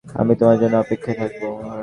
[0.05, 1.47] আমি তোমার জন্য অপেক্ষায় থাকবো।